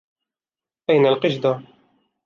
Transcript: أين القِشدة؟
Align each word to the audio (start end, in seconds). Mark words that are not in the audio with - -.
أين 0.89 1.05
القِشدة؟ 1.05 1.61